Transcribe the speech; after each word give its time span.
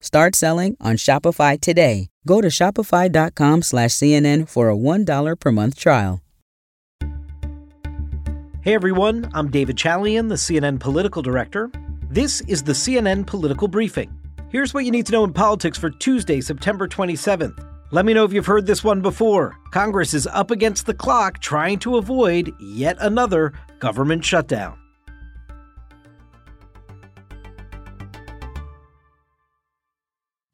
Start 0.00 0.34
selling 0.34 0.76
on 0.80 0.96
Shopify 0.96 1.60
today. 1.60 2.08
Go 2.26 2.40
to 2.40 2.48
shopify.com 2.48 3.62
slash 3.62 3.90
CNN 3.90 4.48
for 4.48 4.70
a 4.70 4.76
$1 4.76 5.38
per 5.38 5.52
month 5.52 5.78
trial. 5.78 6.22
Hey 8.62 8.74
everyone, 8.74 9.30
I'm 9.32 9.50
David 9.50 9.76
Chalian, 9.76 10.28
the 10.28 10.34
CNN 10.34 10.80
political 10.80 11.22
director. 11.22 11.70
This 12.10 12.42
is 12.42 12.62
the 12.62 12.72
CNN 12.72 13.26
Political 13.26 13.68
Briefing. 13.68 14.12
Here's 14.50 14.74
what 14.74 14.84
you 14.84 14.90
need 14.90 15.06
to 15.06 15.12
know 15.12 15.24
in 15.24 15.32
politics 15.32 15.78
for 15.78 15.90
Tuesday, 15.90 16.40
September 16.40 16.86
27th. 16.86 17.66
Let 17.90 18.04
me 18.04 18.12
know 18.12 18.24
if 18.24 18.32
you've 18.32 18.46
heard 18.46 18.66
this 18.66 18.84
one 18.84 19.00
before. 19.00 19.56
Congress 19.70 20.12
is 20.12 20.26
up 20.26 20.50
against 20.50 20.86
the 20.86 20.94
clock 20.94 21.38
trying 21.40 21.78
to 21.80 21.96
avoid 21.96 22.52
yet 22.60 22.96
another 23.00 23.52
government 23.78 24.24
shutdown. 24.24 24.78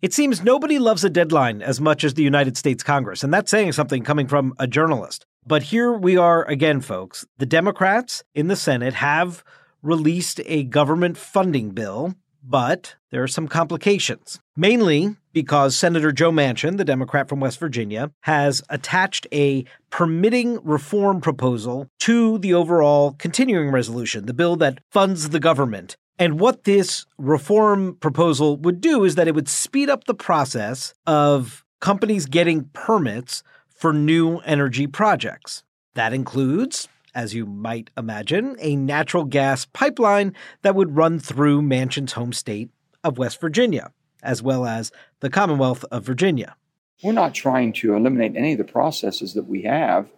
It 0.06 0.14
seems 0.14 0.44
nobody 0.44 0.78
loves 0.78 1.02
a 1.02 1.10
deadline 1.10 1.62
as 1.62 1.80
much 1.80 2.04
as 2.04 2.14
the 2.14 2.22
United 2.22 2.56
States 2.56 2.84
Congress, 2.84 3.24
and 3.24 3.34
that's 3.34 3.50
saying 3.50 3.72
something 3.72 4.04
coming 4.04 4.28
from 4.28 4.54
a 4.56 4.68
journalist. 4.68 5.26
But 5.44 5.64
here 5.64 5.92
we 5.94 6.16
are 6.16 6.44
again, 6.44 6.80
folks. 6.80 7.26
The 7.38 7.44
Democrats 7.44 8.22
in 8.32 8.46
the 8.46 8.54
Senate 8.54 8.94
have 8.94 9.42
released 9.82 10.40
a 10.46 10.62
government 10.62 11.18
funding 11.18 11.70
bill, 11.70 12.14
but 12.40 12.94
there 13.10 13.24
are 13.24 13.26
some 13.26 13.48
complications. 13.48 14.38
Mainly 14.56 15.16
because 15.32 15.74
Senator 15.74 16.12
Joe 16.12 16.30
Manchin, 16.30 16.76
the 16.76 16.84
Democrat 16.84 17.28
from 17.28 17.40
West 17.40 17.58
Virginia, 17.58 18.12
has 18.20 18.62
attached 18.70 19.26
a 19.32 19.64
permitting 19.90 20.60
reform 20.62 21.20
proposal 21.20 21.88
to 21.98 22.38
the 22.38 22.54
overall 22.54 23.16
continuing 23.18 23.72
resolution, 23.72 24.26
the 24.26 24.34
bill 24.34 24.54
that 24.54 24.78
funds 24.92 25.30
the 25.30 25.40
government. 25.40 25.96
And 26.18 26.40
what 26.40 26.64
this 26.64 27.04
reform 27.18 27.96
proposal 27.96 28.56
would 28.58 28.80
do 28.80 29.04
is 29.04 29.16
that 29.16 29.28
it 29.28 29.34
would 29.34 29.48
speed 29.48 29.90
up 29.90 30.04
the 30.04 30.14
process 30.14 30.94
of 31.06 31.64
companies 31.80 32.24
getting 32.26 32.64
permits 32.72 33.42
for 33.68 33.92
new 33.92 34.38
energy 34.38 34.86
projects. 34.86 35.62
That 35.94 36.14
includes, 36.14 36.88
as 37.14 37.34
you 37.34 37.44
might 37.44 37.90
imagine, 37.98 38.56
a 38.60 38.76
natural 38.76 39.24
gas 39.24 39.66
pipeline 39.66 40.34
that 40.62 40.74
would 40.74 40.96
run 40.96 41.18
through 41.18 41.62
Manchin's 41.62 42.12
home 42.12 42.32
state 42.32 42.70
of 43.04 43.18
West 43.18 43.38
Virginia, 43.40 43.92
as 44.22 44.42
well 44.42 44.64
as 44.64 44.90
the 45.20 45.30
Commonwealth 45.30 45.84
of 45.90 46.02
Virginia. 46.04 46.56
We're 47.02 47.12
not 47.12 47.34
trying 47.34 47.74
to 47.74 47.94
eliminate 47.94 48.36
any 48.36 48.52
of 48.52 48.58
the 48.58 48.64
processes 48.64 49.34
that 49.34 49.46
we 49.46 49.62
have. 49.62 50.08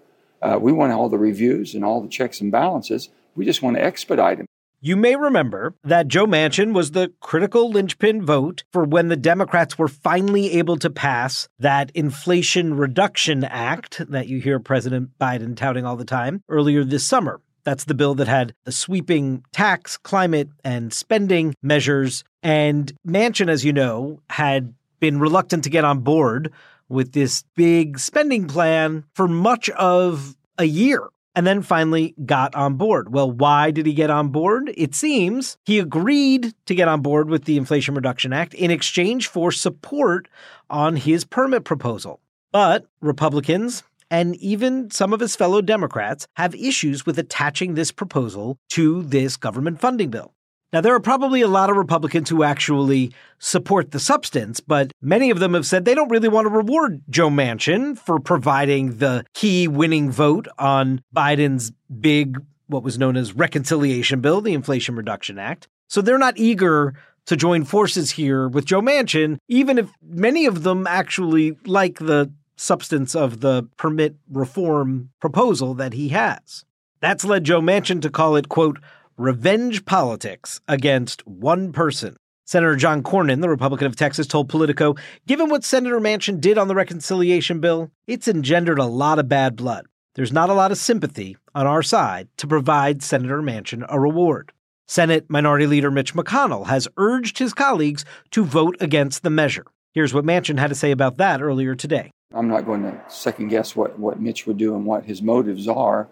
Uh, 0.41 0.59
we 0.61 0.71
want 0.71 0.93
all 0.93 1.09
the 1.09 1.19
reviews 1.19 1.75
and 1.75 1.85
all 1.85 2.01
the 2.01 2.09
checks 2.09 2.41
and 2.41 2.53
balances. 2.53 3.09
We 3.35 3.45
just 3.45 3.63
want 3.63 3.77
to 3.77 3.83
expedite 3.83 4.39
them. 4.39 4.47
You 4.81 4.95
may 4.97 5.17
remember 5.17 5.75
that 5.83 6.07
Joe 6.07 6.25
Manchin 6.25 6.73
was 6.73 6.93
the 6.93 7.13
critical 7.19 7.69
linchpin 7.69 8.25
vote 8.25 8.63
for 8.73 8.85
when 8.85 9.09
the 9.09 9.17
Democrats 9.17 9.77
were 9.77 9.89
finally 9.89 10.53
able 10.53 10.77
to 10.77 10.89
pass 10.89 11.49
that 11.59 11.91
Inflation 11.97 12.75
Reduction 12.75 13.43
Act 13.43 14.09
that 14.09 14.29
you 14.29 14.39
hear 14.41 14.61
President 14.61 15.11
Biden 15.21 15.57
touting 15.57 15.85
all 15.85 15.97
the 15.97 16.05
time 16.05 16.45
earlier 16.49 16.85
this 16.85 17.05
summer. 17.05 17.41
That's 17.65 17.87
the 17.87 17.95
bill 17.95 18.15
that 18.15 18.29
had 18.29 18.55
the 18.67 18.71
sweeping 18.71 19.43
tax, 19.53 19.97
climate, 19.97 20.49
and 20.63 20.93
spending 20.93 21.57
measures. 21.61 22.23
And 22.45 22.93
Manchin, 23.05 23.51
as 23.51 23.65
you 23.65 23.73
know, 23.73 24.21
had 24.31 24.75
been 25.01 25.19
reluctant 25.19 25.65
to 25.65 25.71
get 25.71 25.85
on 25.85 26.03
board 26.03 26.53
with 26.89 27.15
this 27.15 27.43
big 27.57 27.99
spending 27.99 28.47
plan 28.47 29.07
for 29.17 29.27
much 29.27 29.71
of 29.71 30.37
a 30.57 30.65
year 30.67 31.09
and 31.39 31.47
then 31.47 31.63
finally 31.63 32.17
got 32.27 32.53
on 32.57 32.75
board. 32.75 33.13
Well, 33.13 33.31
why 33.31 33.71
did 33.71 33.87
he 33.87 33.93
get 33.95 34.11
on 34.11 34.31
board? 34.31 34.73
It 34.77 34.93
seems 34.93 35.57
he 35.65 35.79
agreed 35.79 36.53
to 36.67 36.75
get 36.75 36.89
on 36.89 37.01
board 37.01 37.31
with 37.31 37.45
the 37.45 37.57
Inflation 37.57 37.95
Reduction 37.95 38.33
Act 38.33 38.55
in 38.55 38.73
exchange 38.73 39.29
for 39.29 39.53
support 39.53 40.27
on 40.69 40.97
his 40.97 41.25
permit 41.25 41.63
proposal. 41.63 42.19
But 42.51 42.87
Republicans 43.01 43.85
and 44.11 44.35
even 44.37 44.91
some 44.91 45.13
of 45.13 45.21
his 45.21 45.37
fellow 45.37 45.63
Democrats 45.63 46.27
have 46.35 46.57
issues 46.57 47.07
with 47.07 47.21
attaching 47.21 47.75
this 47.75 47.93
proposal 47.93 48.59
to 48.71 49.05
this 49.05 49.37
government 49.37 49.81
funding 49.81 50.11
bill. 50.11 50.35
Now, 50.71 50.83
there 50.83 50.95
are 50.95 51.01
probably 51.01 51.41
a 51.41 51.49
lot 51.49 51.71
of 51.71 51.77
Republicans 51.77 52.29
who 52.29 52.43
actually 52.43 53.11
support 53.39 53.91
the 53.91 53.99
substance, 53.99 54.61
but 54.61 54.93
many 55.01 55.31
of 55.31 55.39
them 55.39 55.55
have 55.55 55.65
said 55.65 55.85
they 55.85 55.95
don't 55.95 56.11
really 56.11 56.29
want 56.29 56.45
to 56.45 56.51
reward 56.51 57.01
Joe 57.09 57.31
Manchin 57.31 57.97
for 57.97 58.21
providing 58.21 58.99
the 58.99 59.25
key 59.33 59.67
winning 59.67 60.11
vote 60.11 60.47
on 60.59 61.03
Biden's 61.17 61.73
big, 62.01 62.39
what 62.67 62.83
was 62.83 62.99
known 62.99 63.17
as 63.17 63.35
reconciliation 63.35 64.21
bill, 64.21 64.43
the 64.43 64.53
Inflation 64.53 64.95
Reduction 64.95 65.39
Act. 65.39 65.69
So 65.89 66.03
they're 66.03 66.19
not 66.19 66.37
eager 66.37 66.93
to 67.25 67.37
join 67.37 67.65
forces 67.65 68.11
here 68.11 68.47
with 68.47 68.67
Joe 68.67 68.83
Manchin, 68.83 69.39
even 69.49 69.79
if 69.79 69.91
many 70.03 70.45
of 70.45 70.65
them 70.65 70.87
actually 70.87 71.57
like 71.65 71.99
the 71.99 72.31
substance 72.57 73.15
of 73.15 73.41
the 73.41 73.67
permit 73.79 74.17
reform 74.31 75.11
proposal 75.21 75.73
that 75.75 75.95
he 75.95 76.09
has. 76.09 76.67
That's 77.01 77.25
led 77.25 77.45
Joe 77.45 77.61
Manchin 77.61 78.03
to 78.03 78.11
call 78.11 78.37
it, 78.37 78.49
quote, 78.49 78.79
revenge 79.19 79.85
politics 79.85 80.61
against 80.69 81.27
one 81.27 81.73
person. 81.73 82.17
Senator 82.47 82.77
John 82.77 83.03
Cornyn, 83.03 83.43
the 83.43 83.49
Republican 83.49 83.89
of 83.89 83.97
Texas, 83.97 84.27
told 84.27 84.49
Politico 84.49 84.95
Given 85.27 85.51
what 85.51 85.65
Senator 85.65 86.01
Manchin 86.01 86.41
did 86.41 86.57
on 86.57 86.69
the 86.69 86.75
reconciliation 86.75 87.61
bill, 87.61 87.91
it's 88.07 88.29
engendered 88.29 88.79
a 88.79 88.87
lot 88.87 89.19
of 89.19 89.29
bad 89.29 89.57
blood. 89.57 89.87
There's 90.15 90.33
not 90.33 90.51
a 90.51 90.55
lot 90.55 90.73
of 90.73 90.79
sympathy 90.79 91.37
on 91.55 91.67
our 91.67 91.83
side 91.83 92.29
to 92.39 92.47
provide 92.47 93.03
Senator 93.03 93.43
Manchin 93.43 93.85
a 93.89 94.01
reward. 94.01 94.53
Senate 94.87 95.27
Minority 95.29 95.67
Leader 95.67 95.91
Mitch 95.91 96.15
McConnell 96.15 96.67
has 96.69 96.89
urged 96.97 97.39
his 97.39 97.53
colleagues 97.53 98.05
to 98.31 98.45
vote 98.45 98.77
against 98.81 99.23
the 99.23 99.31
measure. 99.31 99.67
Here's 99.93 100.15
what 100.15 100.25
Manchin 100.25 100.59
had 100.59 100.69
to 100.69 100.75
say 100.75 100.93
about 100.93 101.19
that 101.19 101.43
earlier 101.43 101.75
today. 101.75 102.11
I'm 102.33 102.49
not 102.49 102.65
going 102.65 102.83
to 102.83 103.03
second 103.09 103.49
guess 103.49 103.75
what, 103.75 103.99
what 103.99 104.21
Mitch 104.21 104.47
would 104.47 104.59
do 104.59 104.75
and 104.75 104.87
what 104.87 105.05
his 105.05 105.21
motives 105.23 105.67
are. 105.67 106.09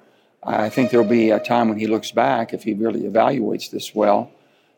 I 0.47 0.69
think 0.69 0.91
there'll 0.91 1.07
be 1.07 1.31
a 1.31 1.41
time 1.41 1.69
when 1.69 1.79
he 1.79 1.89
looks 1.89 2.13
back, 2.13 2.55
if 2.55 2.63
he 2.63 2.73
really 2.73 3.03
evaluates 3.03 3.69
this 3.71 3.95
well, 3.95 4.31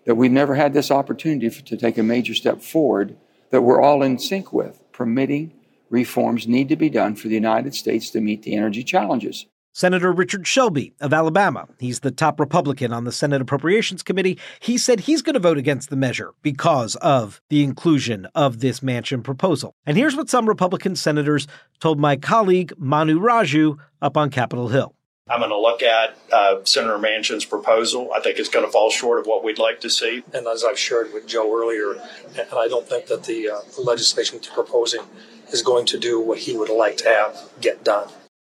that 0.06 0.14
we've 0.14 0.30
never 0.30 0.54
had 0.54 0.72
this 0.72 0.90
opportunity 0.90 1.50
to 1.50 1.76
take 1.76 1.98
a 1.98 2.02
major 2.02 2.34
step 2.34 2.62
forward 2.62 3.16
that 3.50 3.60
we're 3.60 3.80
all 3.80 4.02
in 4.02 4.18
sync 4.18 4.52
with. 4.52 4.82
Permitting 4.92 5.52
reforms 5.90 6.48
need 6.48 6.70
to 6.70 6.76
be 6.76 6.88
done 6.88 7.14
for 7.14 7.28
the 7.28 7.34
United 7.34 7.74
States 7.74 8.10
to 8.10 8.20
meet 8.20 8.42
the 8.42 8.56
energy 8.56 8.82
challenges. 8.82 9.46
Senator 9.72 10.10
Richard 10.10 10.46
Shelby 10.46 10.94
of 11.00 11.12
Alabama, 11.12 11.68
he's 11.78 12.00
the 12.00 12.10
top 12.10 12.40
Republican 12.40 12.92
on 12.92 13.04
the 13.04 13.12
Senate 13.12 13.40
Appropriations 13.40 14.02
Committee, 14.02 14.38
he 14.58 14.76
said 14.76 15.00
he's 15.00 15.22
going 15.22 15.34
to 15.34 15.38
vote 15.38 15.58
against 15.58 15.88
the 15.88 15.96
measure 15.96 16.32
because 16.42 16.96
of 16.96 17.40
the 17.48 17.62
inclusion 17.62 18.26
of 18.34 18.58
this 18.58 18.80
Manchin 18.80 19.22
proposal. 19.22 19.76
And 19.86 19.96
here's 19.96 20.16
what 20.16 20.30
some 20.30 20.48
Republican 20.48 20.96
senators 20.96 21.46
told 21.78 22.00
my 22.00 22.16
colleague 22.16 22.72
Manu 22.76 23.20
Raju 23.20 23.78
up 24.02 24.16
on 24.16 24.30
Capitol 24.30 24.68
Hill. 24.68 24.94
I'm 25.30 25.40
going 25.40 25.50
to 25.50 25.58
look 25.58 25.82
at 25.82 26.16
uh, 26.32 26.64
Senator 26.64 26.98
Manchin's 26.98 27.44
proposal. 27.44 28.10
I 28.14 28.20
think 28.20 28.38
it's 28.38 28.48
going 28.48 28.64
to 28.64 28.72
fall 28.72 28.90
short 28.90 29.18
of 29.18 29.26
what 29.26 29.44
we'd 29.44 29.58
like 29.58 29.80
to 29.82 29.90
see. 29.90 30.22
And 30.32 30.46
as 30.46 30.64
I've 30.64 30.78
shared 30.78 31.12
with 31.12 31.26
Joe 31.26 31.54
earlier, 31.54 31.92
and 32.38 32.58
I 32.58 32.68
don't 32.68 32.88
think 32.88 33.06
that 33.06 33.24
the, 33.24 33.50
uh, 33.50 33.60
the 33.76 33.82
legislation 33.82 34.38
he's 34.38 34.48
proposing 34.48 35.02
is 35.52 35.62
going 35.62 35.86
to 35.86 35.98
do 35.98 36.20
what 36.20 36.38
he 36.38 36.56
would 36.56 36.70
like 36.70 36.96
to 36.98 37.08
have 37.08 37.50
get 37.60 37.84
done. 37.84 38.08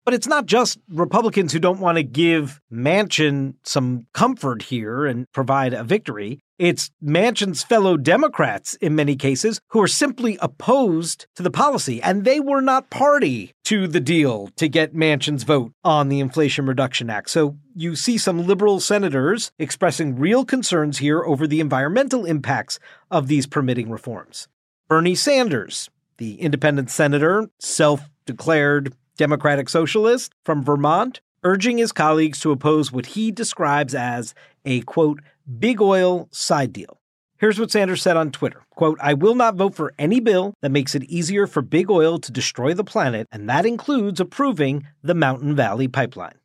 But 0.04 0.14
it's 0.14 0.26
not 0.26 0.46
just 0.46 0.78
Republicans 0.88 1.52
who 1.52 1.60
don't 1.60 1.78
want 1.78 1.96
to 1.96 2.02
give 2.02 2.60
Manchin 2.72 3.54
some 3.62 4.06
comfort 4.12 4.62
here 4.62 5.06
and 5.06 5.26
provide 5.32 5.74
a 5.74 5.84
victory. 5.84 6.40
It's 6.62 6.92
Manchin's 7.02 7.64
fellow 7.64 7.96
Democrats 7.96 8.76
in 8.76 8.94
many 8.94 9.16
cases 9.16 9.60
who 9.70 9.82
are 9.82 9.88
simply 9.88 10.38
opposed 10.40 11.26
to 11.34 11.42
the 11.42 11.50
policy, 11.50 12.00
and 12.00 12.24
they 12.24 12.38
were 12.38 12.60
not 12.60 12.88
party 12.88 13.52
to 13.64 13.88
the 13.88 13.98
deal 13.98 14.48
to 14.54 14.68
get 14.68 14.94
Manchin's 14.94 15.42
vote 15.42 15.72
on 15.82 16.08
the 16.08 16.20
Inflation 16.20 16.66
Reduction 16.66 17.10
Act. 17.10 17.30
So 17.30 17.56
you 17.74 17.96
see 17.96 18.16
some 18.16 18.46
liberal 18.46 18.78
senators 18.78 19.50
expressing 19.58 20.14
real 20.20 20.44
concerns 20.44 20.98
here 20.98 21.24
over 21.24 21.48
the 21.48 21.58
environmental 21.58 22.24
impacts 22.24 22.78
of 23.10 23.26
these 23.26 23.48
permitting 23.48 23.90
reforms. 23.90 24.46
Bernie 24.86 25.16
Sanders, 25.16 25.90
the 26.18 26.40
independent 26.40 26.92
senator, 26.92 27.50
self 27.58 28.08
declared 28.24 28.94
Democratic 29.16 29.68
Socialist 29.68 30.32
from 30.44 30.62
Vermont, 30.62 31.22
urging 31.44 31.78
his 31.78 31.92
colleagues 31.92 32.40
to 32.40 32.50
oppose 32.50 32.92
what 32.92 33.06
he 33.06 33.30
describes 33.30 33.94
as 33.94 34.34
a 34.64 34.80
quote, 34.82 35.20
big 35.58 35.80
oil 35.80 36.28
side 36.30 36.72
deal. 36.72 36.98
Here's 37.38 37.58
what 37.58 37.72
Sanders 37.72 38.02
said 38.02 38.16
on 38.16 38.30
Twitter 38.30 38.62
quote, 38.70 38.98
I 39.00 39.14
will 39.14 39.34
not 39.34 39.56
vote 39.56 39.74
for 39.74 39.92
any 39.98 40.20
bill 40.20 40.54
that 40.62 40.70
makes 40.70 40.94
it 40.94 41.04
easier 41.04 41.46
for 41.46 41.60
big 41.60 41.90
oil 41.90 42.18
to 42.18 42.32
destroy 42.32 42.72
the 42.74 42.84
planet, 42.84 43.26
and 43.32 43.48
that 43.48 43.66
includes 43.66 44.20
approving 44.20 44.86
the 45.02 45.14
Mountain 45.14 45.56
Valley 45.56 45.88
Pipeline. 45.88 46.38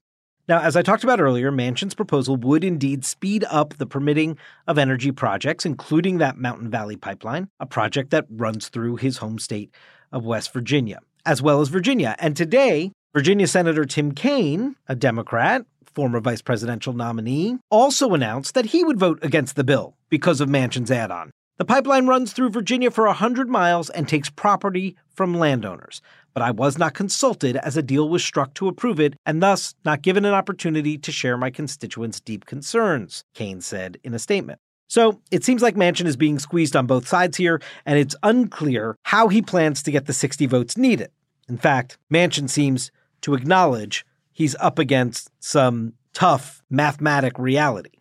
Now, 0.48 0.62
as 0.62 0.76
I 0.76 0.82
talked 0.82 1.04
about 1.04 1.20
earlier, 1.20 1.52
Manchin's 1.52 1.94
proposal 1.94 2.38
would 2.38 2.64
indeed 2.64 3.04
speed 3.06 3.46
up 3.50 3.76
the 3.78 3.86
permitting 3.86 4.38
of 4.66 4.78
energy 4.78 5.12
projects, 5.12 5.66
including 5.66 6.20
that 6.20 6.38
Mountain 6.38 6.70
Valley 6.72 6.96
Pipeline, 6.96 7.50
a 7.60 7.66
project 7.66 8.12
that 8.12 8.26
runs 8.30 8.70
through 8.70 8.96
his 8.96 9.18
home 9.18 9.40
state 9.40 9.70
of 10.12 10.26
West 10.26 10.54
Virginia 10.54 11.00
as 11.28 11.42
well 11.42 11.60
as 11.60 11.68
Virginia. 11.68 12.16
And 12.20 12.36
today, 12.36 12.94
Virginia 13.18 13.48
Senator 13.48 13.84
Tim 13.84 14.12
Kaine, 14.12 14.75
a 14.88 14.94
Democrat, 14.94 15.66
former 15.96 16.19
vice 16.19 16.44
presidential 16.44 16.94
nominee, 16.94 17.58
also 17.72 18.14
announced 18.14 18.54
that 18.54 18.68
he 18.68 18.84
would 18.84 19.00
vote 19.00 19.18
against 19.24 19.56
the 19.56 19.64
bill 19.64 19.96
because 20.08 20.40
of 20.40 20.48
Manchin's 20.48 20.92
add 20.92 21.10
on. 21.10 21.31
The 21.58 21.66
pipeline 21.66 22.06
runs 22.06 22.31
through 22.31 22.52
Virginia 22.52 22.92
for 22.92 23.08
100 23.08 23.50
miles 23.50 23.90
and 23.90 24.08
takes 24.08 24.30
property 24.30 24.96
from 25.10 25.34
landowners. 25.34 26.00
But 26.36 26.44
I 26.44 26.52
was 26.52 26.78
not 26.78 26.94
consulted 26.94 27.58
as 27.58 27.75
a 27.75 27.81
deal 27.81 28.08
was 28.08 28.24
struck 28.24 28.54
to 28.54 28.68
approve 28.68 29.00
it 29.00 29.16
and 29.25 29.42
thus 29.42 29.74
not 29.84 30.04
given 30.04 30.24
an 30.24 30.36
opportunity 30.36 30.96
to 31.00 31.12
share 31.12 31.38
my 31.38 31.50
constituents' 31.50 32.19
deep 32.19 32.46
concerns, 32.46 33.24
Kaine 33.34 33.62
said 33.62 33.98
in 34.04 34.14
a 34.14 34.19
statement. 34.19 34.60
So 34.90 35.22
it 35.31 35.44
seems 35.44 35.64
like 35.64 35.74
Manchin 35.74 36.06
is 36.06 36.18
being 36.18 36.38
squeezed 36.38 36.75
on 36.75 36.86
both 36.86 37.08
sides 37.08 37.38
here, 37.38 37.64
and 37.84 37.98
it's 37.98 38.16
unclear 38.22 38.96
how 39.06 39.28
he 39.28 39.42
plans 39.42 39.81
to 39.81 39.92
get 39.92 40.06
the 40.06 40.14
60 40.14 40.46
votes 40.46 40.78
needed. 40.78 41.10
In 41.50 41.58
fact, 41.58 41.98
Manchin 42.14 42.50
seems 42.50 42.92
to 43.22 43.34
acknowledge 43.34 44.06
he's 44.31 44.56
up 44.60 44.80
against 44.80 45.30
some 45.40 45.94
tough 46.14 46.64
mathematic 46.69 47.38
reality. 47.38 47.92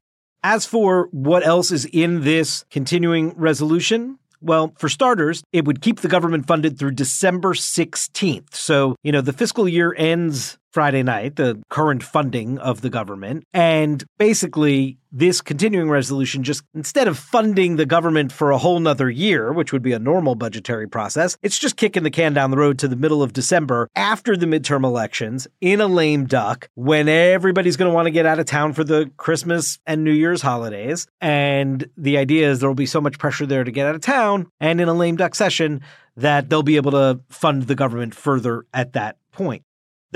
As 0.42 0.64
for 0.64 1.08
what 1.10 1.44
else 1.44 1.70
is 1.70 1.86
in 1.86 2.22
this 2.22 2.64
continuing 2.70 3.32
resolution, 3.36 4.18
well, 4.40 4.74
for 4.78 4.88
starters, 4.88 5.42
it 5.52 5.64
would 5.64 5.80
keep 5.80 6.00
the 6.00 6.08
government 6.08 6.46
funded 6.46 6.78
through 6.78 6.92
December 6.92 7.54
16th. 7.54 8.54
So, 8.54 8.94
you 9.02 9.12
know, 9.12 9.20
the 9.20 9.32
fiscal 9.32 9.68
year 9.68 9.94
ends 9.96 10.58
Friday 10.76 11.02
night, 11.02 11.36
the 11.36 11.58
current 11.70 12.02
funding 12.02 12.58
of 12.58 12.82
the 12.82 12.90
government. 12.90 13.44
And 13.54 14.04
basically, 14.18 14.98
this 15.10 15.40
continuing 15.40 15.88
resolution 15.88 16.42
just 16.42 16.64
instead 16.74 17.08
of 17.08 17.16
funding 17.16 17.76
the 17.76 17.86
government 17.86 18.30
for 18.30 18.50
a 18.50 18.58
whole 18.58 18.78
nother 18.78 19.08
year, 19.08 19.54
which 19.54 19.72
would 19.72 19.80
be 19.80 19.94
a 19.94 19.98
normal 19.98 20.34
budgetary 20.34 20.86
process, 20.86 21.38
it's 21.42 21.58
just 21.58 21.78
kicking 21.78 22.02
the 22.02 22.10
can 22.10 22.34
down 22.34 22.50
the 22.50 22.58
road 22.58 22.78
to 22.80 22.88
the 22.88 22.94
middle 22.94 23.22
of 23.22 23.32
December 23.32 23.88
after 23.96 24.36
the 24.36 24.44
midterm 24.44 24.84
elections 24.84 25.48
in 25.62 25.80
a 25.80 25.86
lame 25.86 26.26
duck 26.26 26.68
when 26.74 27.08
everybody's 27.08 27.78
going 27.78 27.90
to 27.90 27.94
want 27.94 28.04
to 28.04 28.10
get 28.10 28.26
out 28.26 28.38
of 28.38 28.44
town 28.44 28.74
for 28.74 28.84
the 28.84 29.10
Christmas 29.16 29.78
and 29.86 30.04
New 30.04 30.12
Year's 30.12 30.42
holidays. 30.42 31.06
And 31.22 31.88
the 31.96 32.18
idea 32.18 32.50
is 32.50 32.60
there 32.60 32.68
will 32.68 32.74
be 32.74 32.84
so 32.84 33.00
much 33.00 33.18
pressure 33.18 33.46
there 33.46 33.64
to 33.64 33.72
get 33.72 33.86
out 33.86 33.94
of 33.94 34.02
town 34.02 34.48
and 34.60 34.78
in 34.78 34.88
a 34.88 34.94
lame 34.94 35.16
duck 35.16 35.34
session 35.34 35.80
that 36.18 36.50
they'll 36.50 36.62
be 36.62 36.76
able 36.76 36.92
to 36.92 37.20
fund 37.30 37.62
the 37.62 37.74
government 37.74 38.14
further 38.14 38.66
at 38.74 38.92
that 38.92 39.16
point. 39.32 39.62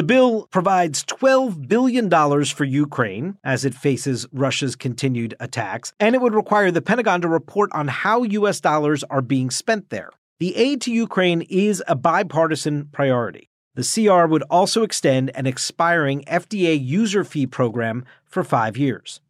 The 0.00 0.06
bill 0.06 0.46
provides 0.46 1.04
$12 1.04 1.68
billion 1.68 2.08
for 2.46 2.64
Ukraine 2.64 3.36
as 3.44 3.66
it 3.66 3.74
faces 3.74 4.26
Russia's 4.32 4.74
continued 4.74 5.34
attacks, 5.38 5.92
and 6.00 6.14
it 6.14 6.22
would 6.22 6.32
require 6.32 6.70
the 6.70 6.80
Pentagon 6.80 7.20
to 7.20 7.28
report 7.28 7.68
on 7.74 7.88
how 7.88 8.22
U.S. 8.22 8.62
dollars 8.62 9.04
are 9.10 9.20
being 9.20 9.50
spent 9.50 9.90
there. 9.90 10.08
The 10.38 10.56
aid 10.56 10.80
to 10.80 10.90
Ukraine 10.90 11.42
is 11.42 11.82
a 11.86 11.94
bipartisan 11.94 12.88
priority. 12.92 13.50
The 13.74 13.84
CR 13.84 14.24
would 14.24 14.42
also 14.44 14.84
extend 14.84 15.36
an 15.36 15.46
expiring 15.46 16.22
FDA 16.22 16.82
user 16.82 17.22
fee 17.22 17.46
program 17.46 18.06
for 18.24 18.42
five 18.42 18.78
years. 18.78 19.20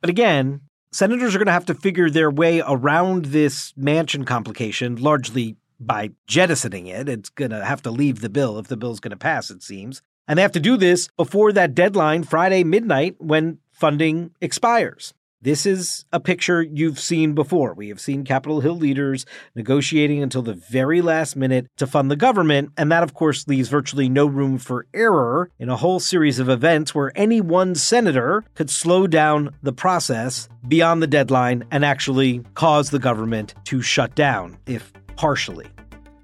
But 0.00 0.08
again, 0.08 0.62
senators 0.90 1.34
are 1.34 1.38
going 1.38 1.48
to 1.48 1.52
have 1.52 1.66
to 1.66 1.74
figure 1.74 2.08
their 2.08 2.30
way 2.30 2.62
around 2.66 3.26
this 3.26 3.72
Manchin 3.72 4.26
complication, 4.26 4.96
largely 4.96 5.58
by 5.78 6.12
jettisoning 6.26 6.86
it. 6.86 7.10
It's 7.10 7.28
going 7.28 7.50
to 7.50 7.62
have 7.62 7.82
to 7.82 7.90
leave 7.90 8.22
the 8.22 8.30
bill 8.30 8.58
if 8.58 8.68
the 8.68 8.78
bill's 8.78 9.00
going 9.00 9.10
to 9.10 9.18
pass, 9.18 9.50
it 9.50 9.62
seems. 9.62 10.00
And 10.26 10.38
they 10.38 10.42
have 10.42 10.52
to 10.52 10.60
do 10.60 10.76
this 10.76 11.08
before 11.16 11.52
that 11.52 11.74
deadline, 11.74 12.22
Friday 12.22 12.64
midnight, 12.64 13.16
when 13.18 13.58
funding 13.72 14.30
expires. 14.40 15.12
This 15.44 15.66
is 15.66 16.06
a 16.10 16.20
picture 16.20 16.62
you've 16.62 16.98
seen 16.98 17.34
before. 17.34 17.74
We 17.74 17.90
have 17.90 18.00
seen 18.00 18.24
Capitol 18.24 18.60
Hill 18.60 18.76
leaders 18.76 19.26
negotiating 19.54 20.22
until 20.22 20.40
the 20.40 20.54
very 20.54 21.02
last 21.02 21.36
minute 21.36 21.66
to 21.76 21.86
fund 21.86 22.10
the 22.10 22.16
government, 22.16 22.70
and 22.78 22.90
that, 22.90 23.02
of 23.02 23.12
course, 23.12 23.46
leaves 23.46 23.68
virtually 23.68 24.08
no 24.08 24.24
room 24.24 24.56
for 24.56 24.86
error 24.94 25.50
in 25.58 25.68
a 25.68 25.76
whole 25.76 26.00
series 26.00 26.38
of 26.38 26.48
events 26.48 26.94
where 26.94 27.12
any 27.14 27.42
one 27.42 27.74
senator 27.74 28.42
could 28.54 28.70
slow 28.70 29.06
down 29.06 29.54
the 29.62 29.74
process 29.74 30.48
beyond 30.66 31.02
the 31.02 31.06
deadline 31.06 31.66
and 31.70 31.84
actually 31.84 32.40
cause 32.54 32.88
the 32.88 32.98
government 32.98 33.52
to 33.64 33.82
shut 33.82 34.14
down, 34.14 34.56
if 34.64 34.94
partially. 35.14 35.66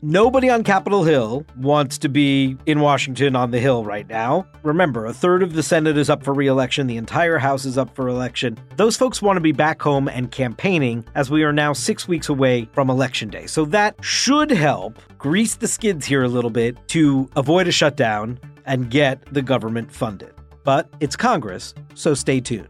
Nobody 0.03 0.49
on 0.49 0.65
Capitol 0.65 1.05
Hill 1.05 1.45
wants 1.59 1.99
to 1.99 2.09
be 2.09 2.57
in 2.65 2.81
Washington 2.81 3.37
on 3.37 3.51
the 3.51 3.59
Hill 3.59 3.85
right 3.85 4.09
now. 4.09 4.47
Remember, 4.63 5.05
a 5.05 5.13
third 5.13 5.43
of 5.43 5.53
the 5.53 5.63
Senate 5.63 5.99
is 5.99 6.09
up 6.09 6.25
for 6.25 6.33
reelection, 6.33 6.87
the 6.87 6.97
entire 6.97 7.37
House 7.37 7.67
is 7.67 7.77
up 7.77 7.95
for 7.95 8.09
election. 8.09 8.57
Those 8.77 8.97
folks 8.97 9.21
want 9.21 9.37
to 9.37 9.43
be 9.43 9.53
back 9.53 9.83
home 9.83 10.09
and 10.09 10.31
campaigning 10.31 11.05
as 11.15 11.31
we 11.31 11.43
are 11.43 11.53
now 11.53 11.75
six 11.75 12.09
weeks 12.09 12.31
away 12.31 12.67
from 12.73 12.89
Election 12.89 13.29
Day. 13.29 13.45
So 13.45 13.67
that 13.67 13.95
should 14.01 14.51
help 14.51 14.99
grease 15.19 15.57
the 15.57 15.69
skids 15.69 16.07
here 16.07 16.23
a 16.23 16.29
little 16.29 16.49
bit 16.49 16.79
to 16.89 17.29
avoid 17.37 17.69
a 17.69 17.73
shutdown 17.73 18.41
and 18.65 18.91
get 18.91 19.23
the 19.35 19.43
government 19.43 19.93
funded. 19.93 20.33
But 20.65 20.89
it's 21.01 21.15
Congress, 21.15 21.75
so 21.95 22.15
stay 22.15 22.41
tuned. 22.41 22.70